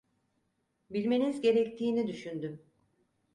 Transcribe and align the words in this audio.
Bilmeniz 0.89 1.41
gerektiğini 1.41 2.07
düşündüm. 2.07 2.61